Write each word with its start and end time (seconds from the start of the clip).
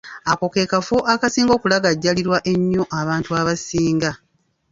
Ako 0.31 0.45
ke 0.53 0.61
kafo 0.71 0.97
akasinga 1.13 1.51
okulagajjalibwa 1.57 2.37
ennyo 2.51 2.83
abantu 2.99 3.29
abasinga. 3.41 4.11